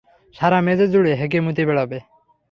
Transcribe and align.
সারা 0.35 0.59
মেঝে 0.61 0.85
জুড়ে 0.87 1.11
হেগে-মুতে 1.15 1.63
বেড়াবে। 1.65 1.97